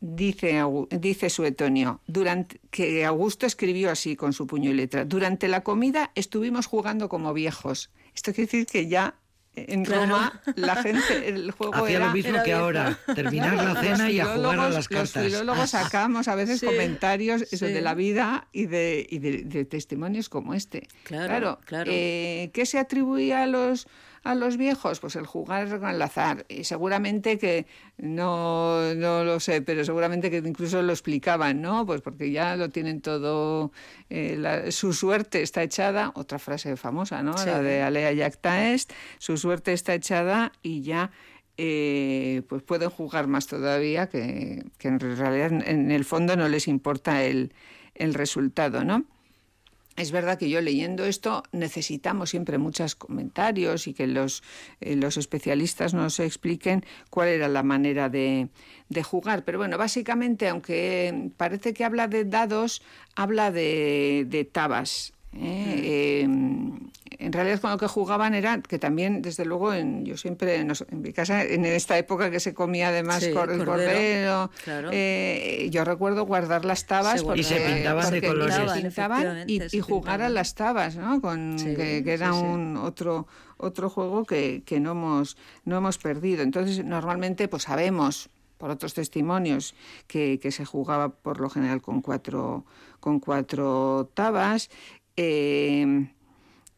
[0.00, 5.04] Dice, dice Suetonio durante, que Augusto escribió así con su puño y letra.
[5.04, 7.90] Durante la comida estuvimos jugando como viejos.
[8.14, 9.16] Esto quiere decir que ya
[9.56, 10.02] en Claro.
[10.02, 12.06] Roma la gente, el juego hacía era...
[12.06, 15.24] lo mismo era que ahora terminar la cena y a jugar a las cartas Los
[15.32, 19.64] filólogos sacamos a veces Sí, comentarios eso, de la vida y de, y de, de
[19.64, 20.86] testimonios como este.
[21.02, 21.90] Claro, claro.
[21.92, 23.88] eh, ¿Qué se atribuía a los,
[24.24, 25.00] a los viejos?
[25.00, 26.44] Pues el jugar con el azar.
[26.48, 27.66] Y seguramente que,
[27.96, 31.84] no, no lo sé, pero seguramente que incluso lo explicaban, ¿no?
[31.86, 33.72] Pues porque ya lo tienen todo,
[34.10, 37.36] eh, la- su suerte está echada, otra frase famosa, ¿no?
[37.36, 37.46] Sí.
[37.46, 41.10] La de Alea Yacta Est, su suerte está echada y ya
[41.60, 46.48] eh, pues pueden jugar más todavía, que, que en realidad en, en el fondo no
[46.48, 47.52] les importa el,
[47.96, 49.04] el resultado, ¿no?
[49.98, 54.44] Es verdad que yo leyendo esto necesitamos siempre muchos comentarios y que los,
[54.80, 58.48] eh, los especialistas nos expliquen cuál era la manera de,
[58.88, 59.44] de jugar.
[59.44, 62.80] Pero bueno, básicamente, aunque parece que habla de dados,
[63.16, 65.14] habla de, de tabas.
[65.34, 66.22] ¿eh?
[66.22, 66.28] Eh,
[67.18, 70.72] en realidad con lo que jugaban era que también, desde luego, en, yo siempre en
[70.92, 74.88] mi casa, en esta época que se comía además Sí, cor- el cordero, cordero, claro.
[74.92, 78.54] eh, yo recuerdo guardar las tabas porque, Y se pintaban de colores.
[78.54, 81.20] se Pintaban, y, y se jugar a las tabas, ¿no?
[81.20, 82.44] Con, Sí, que, que era sí, sí.
[82.46, 86.42] un otro otro juego que, que no hemos no hemos perdido.
[86.44, 89.74] Entonces normalmente pues sabemos por otros testimonios
[90.06, 92.64] que, que se jugaba por lo general con cuatro
[93.00, 94.70] con cuatro tabas.
[95.16, 96.06] eh,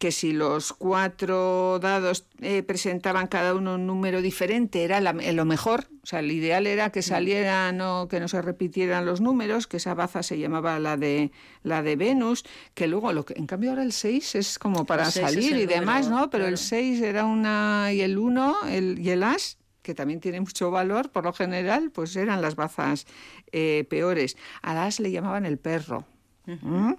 [0.00, 5.44] que si los cuatro dados eh, presentaban cada uno un número diferente era la- lo
[5.44, 9.66] mejor, o sea, el ideal era que salieran o que no se repitieran los números,
[9.66, 11.32] que esa baza se llamaba la de
[11.62, 15.10] la de Venus, que luego lo que en cambio ahora el 6 es como para
[15.10, 16.30] salir y demás, número, ¿no?
[16.30, 16.66] Pero el claro.
[16.66, 21.10] 6 era una y el 1 el, y el as que también tiene mucho valor,
[21.10, 23.06] por lo general, pues eran las bazas
[23.52, 24.38] eh, peores.
[24.62, 26.06] Al as le llamaban el perro.
[26.46, 26.94] ¿Mm?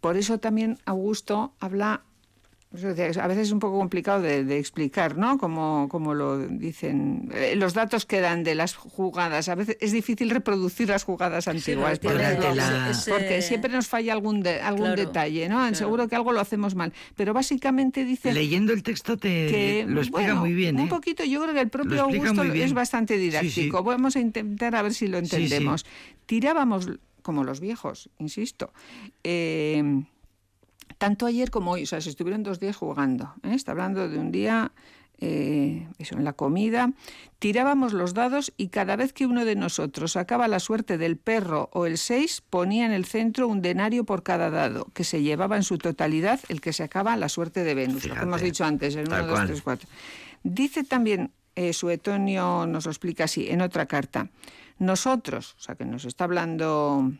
[0.00, 2.04] Por eso también Augusto habla Por eso decía
[2.50, 5.38] que a veces es un poco complicado de, de explicar, ¿no?
[5.38, 7.28] Como, como lo dicen.
[7.34, 9.48] eh, los datos que dan de las jugadas.
[9.48, 11.98] A veces es difícil reproducir las jugadas antiguas.
[11.98, 12.18] porque,
[12.54, 15.56] la- porque siempre nos falla algún, de- algún Claro, detalle, ¿no?
[15.58, 15.74] claro.
[15.74, 16.92] Seguro que algo lo hacemos mal.
[17.16, 20.82] Pero básicamente dice Leyendo el texto te que lo explica bueno, muy bien, ¿eh?
[20.82, 23.26] Un poquito, yo creo que el propio Augusto es bastante Sí, sí.
[23.30, 23.82] didáctico.
[23.82, 25.36] Vamos a intentar a ver si lo Sí, sí.
[25.36, 25.84] entendemos.
[26.26, 26.88] Tirábamos
[27.22, 28.72] como los viejos, insisto.
[29.24, 30.02] eh,
[31.00, 33.32] tanto ayer como hoy, o sea, se estuvieron dos días jugando.
[33.42, 33.54] ¿eh?
[33.54, 34.70] Está hablando de un día,
[35.18, 36.92] eh, eso, en la comida.
[37.38, 41.70] Tirábamos los dados y cada vez que uno de nosotros sacaba la suerte del perro
[41.72, 45.56] o el 6, ponía en el centro un denario por cada dado, que se llevaba
[45.56, 48.94] en su totalidad el que sacaba la suerte de Venus, lo que hemos dicho antes,
[48.94, 49.46] el 1, Tal 2, cual.
[49.46, 49.88] 3, 4.
[50.42, 54.28] Dice también, eh, Suetonio nos lo explica así, en otra carta,
[54.78, 57.10] nosotros, o sea que nos está hablando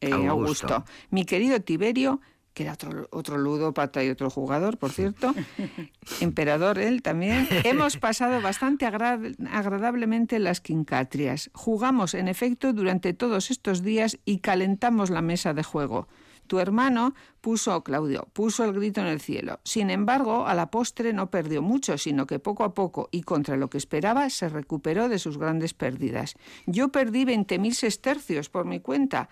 [0.00, 0.66] eh, Augusto.
[0.66, 2.20] Augusto, mi querido Tiberio,
[2.60, 5.34] que era otro, otro ludópata y otro jugador, por cierto,
[6.20, 9.18] emperador él también, hemos pasado bastante agra-
[9.50, 11.50] agradablemente las quincatrias.
[11.54, 16.06] Jugamos, en efecto, durante todos estos días y calentamos la mesa de juego.
[16.46, 19.60] Tu hermano puso, Claudio, puso el grito en el cielo.
[19.62, 23.56] Sin embargo, a la postre no perdió mucho, sino que poco a poco y contra
[23.56, 26.34] lo que esperaba se recuperó de sus grandes pérdidas.
[26.66, 29.28] Yo perdí 20.000 sestercios por mi cuenta,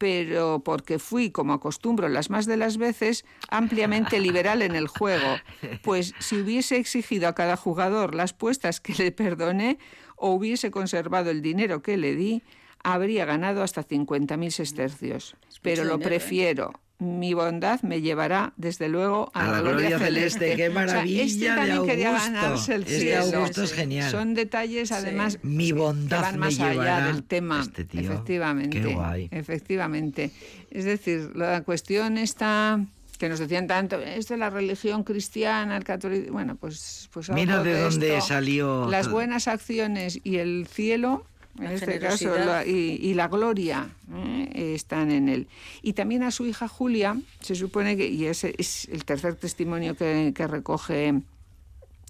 [0.00, 5.36] pero porque fui, como acostumbro las más de las veces, ampliamente liberal en el juego.
[5.82, 9.78] Pues si hubiese exigido a cada jugador las puestas que le perdoné
[10.16, 12.42] o hubiese conservado el dinero que le di,
[12.82, 15.36] habría ganado hasta 50.000 sestercios.
[15.60, 15.98] Pero lo ¿eh?
[15.98, 16.79] prefiero.
[17.00, 20.54] Mi bondad me llevará, desde luego, a, A la gloria celeste.
[20.54, 23.36] ¡Qué O sea, maravilla este de también quería ganarse el Este cielo.
[23.36, 24.10] Augusto es genial.
[24.10, 27.60] Son detalles, además, Mi bondad que van me más allá del tema.
[27.62, 28.00] este tío.
[28.02, 28.80] Efectivamente.
[28.82, 29.28] Qué guay.
[29.30, 30.30] Efectivamente.
[30.70, 32.84] Es decir, la cuestión está
[33.18, 37.62] que nos decían tanto, esto es la religión cristiana, el catolicismo, bueno, pues, pues Mira
[37.62, 38.28] de dónde esto.
[38.28, 41.26] salió Las buenas acciones y el cielo,
[41.60, 42.46] en La este caso, generosidad.
[42.46, 44.74] la- y, y la gloria ¿eh?
[44.74, 45.46] están en él.
[45.82, 49.94] Y también a su hija Julia, se supone que, y ese es el tercer testimonio
[49.96, 51.20] que, que recoge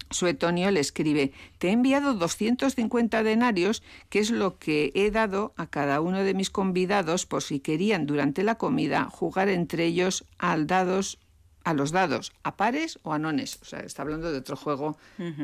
[0.09, 5.67] Suetonio, le escribe, te he enviado 250 denarios, que es lo que he dado a
[5.67, 10.67] cada uno de mis convidados por si querían durante la comida jugar entre ellos al
[10.67, 11.17] dados
[11.63, 13.59] a los dados, a pares o a nones.
[13.61, 14.97] O sea, está hablando de otro juego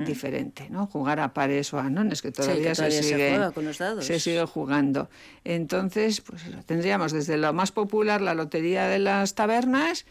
[0.05, 0.87] diferente, ¿no?
[0.87, 4.05] Jugar a pares o a nones, que todavía, todavía se sigue, juega con los dados.
[4.05, 5.09] se sigue jugando.
[5.43, 10.05] Entonces, pues tendríamos desde lo más popular, la lotería de las tabernas,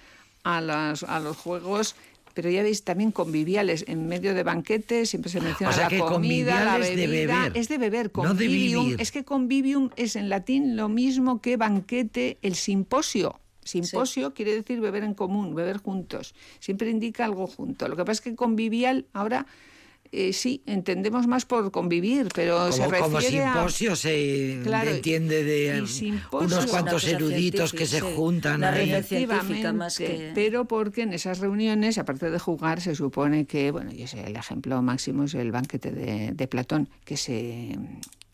[0.44, 1.96] a, las, a los juegos
[2.34, 5.88] pero ya veis también conviviales en medio de banquetes siempre se menciona O sea la
[5.88, 9.00] que comida la de bebida beber, es de beber no de convivium vivir.
[9.00, 14.80] es que convivium es en latín lo mismo que banquete el simposio Simposio quiere decir
[14.80, 16.34] beber en común, beber juntos.
[16.60, 17.88] Siempre indica algo junto.
[17.88, 19.46] Lo que pasa es que convivial ahora
[20.12, 24.90] eh, sí entendemos más por convivir, pero se Como, refiere como a simposio se Claro,
[24.92, 25.82] entiende de
[26.30, 28.06] unos cuantos eruditos que se sí.
[28.14, 28.88] juntan ahí.
[28.92, 33.90] más Efectivamente, que- pero porque en esas reuniones, aparte de jugar, se supone que, bueno,
[33.92, 37.76] y ese, el ejemplo máximo es el banquete de, de Platón, que se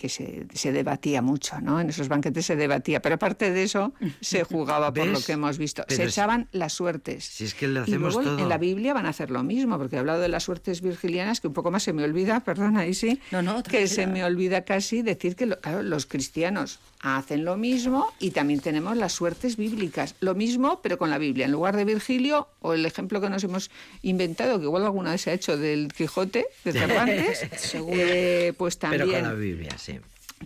[0.02, 1.80] que se, se debatía mucho, ¿no?
[1.80, 5.58] En esos banquetes se debatía, pero aparte de eso se jugaba por lo que hemos
[5.58, 5.84] visto.
[5.86, 7.24] Pero se es- echaban las suertes.
[7.24, 8.38] Si es que lo y luego en- todo.
[8.40, 11.40] en la Biblia van a hacer lo mismo, porque he hablado de las suertes virgilianas,
[11.40, 14.24] que un poco más se me olvida, perdón, ahí sí, No, no, que se me
[14.24, 19.12] olvida casi decir que lo- claro, los cristianos hacen lo mismo y también tenemos las
[19.12, 20.16] suertes bíblicas.
[20.20, 21.46] Lo mismo, pero con la Biblia.
[21.46, 23.70] En lugar de Virgilio, o el ejemplo que nos hemos
[24.02, 27.48] inventado, que igual alguna vez se ha hecho del Quijote, de Cervantes,
[27.88, 29.91] eh, pues Pero también, con la Biblia, sí.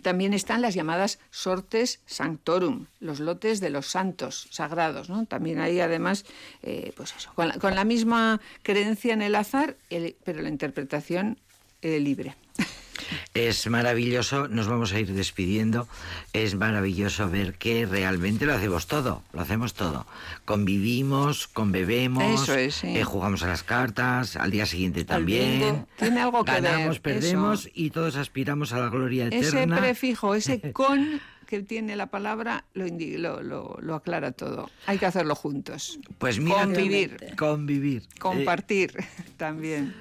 [0.01, 5.09] También están las llamadas sortes sanctorum, los lotes de los santos sagrados.
[5.09, 5.25] ¿no?
[5.25, 6.25] También hay además,
[6.63, 9.77] eh, pues eso, con la, con la misma creencia en el azar,
[10.23, 11.39] pero la interpretación
[11.81, 12.35] eh, libre.
[13.33, 15.87] Es maravilloso, nos vamos a ir despidiendo.
[16.33, 20.05] Es maravilloso ver que realmente lo hacemos todo, lo hacemos todo.
[20.45, 22.97] Convivimos, conbebemos, Eso es, sí.
[22.97, 25.85] eh, jugamos a las cartas, al día siguiente también.
[25.97, 27.69] Tiene algo que ver, Ganamos, perdemos eso.
[27.75, 29.77] y todos aspiramos a la gloria Ese eterna.
[29.79, 34.69] prefijo, ese con que tiene la palabra, lo, lo, lo- lo aclara todo.
[34.85, 35.97] Hay que hacerlo juntos.
[36.17, 37.35] Pues mira, Convivir.
[37.37, 38.01] convivir.
[38.01, 38.91] Eh, Compartir
[39.37, 39.93] también.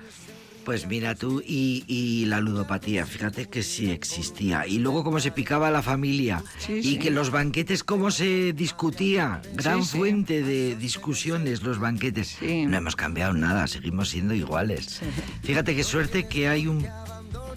[0.66, 4.66] Pues mira tú, y, y la ludopatía, fíjate que sí existía.
[4.66, 6.42] Y luego cómo se picaba la familia.
[6.58, 6.98] Sí, y sí.
[6.98, 9.40] que los banquetes, cómo se discutía.
[9.54, 12.36] Gran Sí, fuente de discusiones los banquetes.
[12.42, 15.00] No hemos cambiado nada, seguimos siendo iguales.
[15.44, 16.84] Fíjate qué suerte que hay un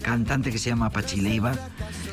[0.02, 1.54] cantante que se llama Pachi Leiva,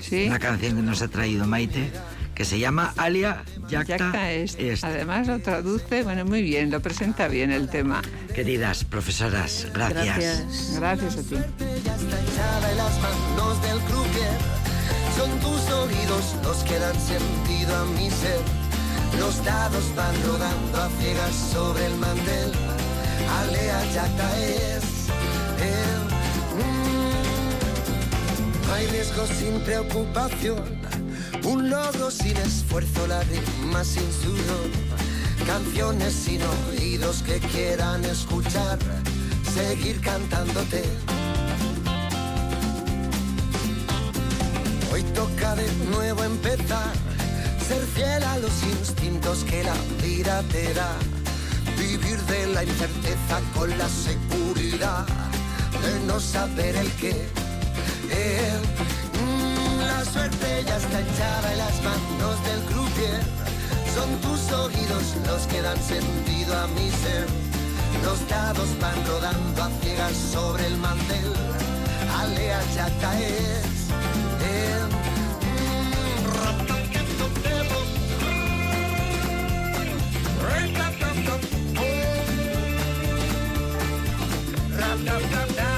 [0.02, 0.24] Sí.
[0.26, 1.92] una canción que nos ha traído Maite,
[2.38, 4.60] que se llama Alia Yacta, Yacta est.
[4.60, 4.84] Est.
[4.84, 8.04] Además lo traduce, bueno, muy bien, lo presenta bien el tema.
[8.36, 10.06] Queridas profesoras, gracias.
[10.06, 10.76] Gracias.
[10.76, 11.36] Gracias a ti.
[11.84, 14.38] ya está echada en las manos del croupier.
[15.18, 18.42] Son tus oídos los que dan sentido a mi ser.
[19.20, 22.52] Los dados van rodando a ciegas sobre el mantel.
[23.40, 24.84] Alea yacta es
[25.60, 26.02] él.
[26.54, 27.18] Mm.
[28.68, 30.87] No hay riesgo sin preocupación.
[31.48, 34.70] Un logro sin esfuerzo, la rima sin sudor.
[35.46, 38.78] Canciones sin oídos que quieran escuchar.
[39.54, 40.84] Seguir cantándote.
[44.92, 46.92] Hoy toca de nuevo empezar,
[47.66, 50.98] ser fiel a los instintos que la vida te da,
[51.78, 55.06] vivir de la incerteza con la seguridad
[55.82, 57.16] de no saber el qué.
[58.12, 58.97] El,
[59.98, 63.22] mm, la suerte ya está echada en las manos del croupier,
[63.96, 67.26] son tus oídos los que dan sentido a mi ser.
[68.04, 71.34] Los dados van rodando a ciegas sobre el mantel,
[72.20, 73.78] alea ya caes.
[85.08, 85.77] No malgastes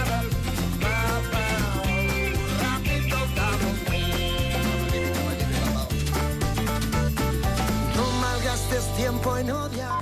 [9.09, 9.98] tiempo en odiar